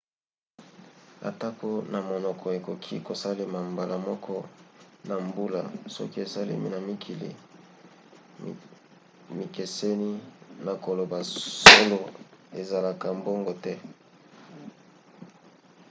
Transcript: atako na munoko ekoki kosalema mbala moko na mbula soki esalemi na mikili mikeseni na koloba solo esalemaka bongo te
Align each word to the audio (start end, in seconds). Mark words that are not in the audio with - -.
atako 1.29 1.69
na 1.91 1.99
munoko 2.09 2.45
ekoki 2.57 2.95
kosalema 3.07 3.59
mbala 3.71 3.97
moko 4.07 4.35
na 5.07 5.15
mbula 5.25 5.61
soki 5.95 6.17
esalemi 6.25 6.67
na 6.71 6.79
mikili 6.87 7.29
mikeseni 9.37 10.11
na 10.65 10.73
koloba 10.85 11.19
solo 11.61 12.01
esalemaka 12.59 13.07
bongo 13.25 13.53
te 13.63 13.73